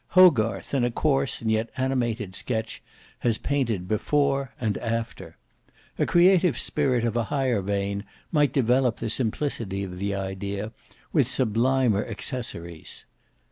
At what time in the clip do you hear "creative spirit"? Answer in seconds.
6.07-7.03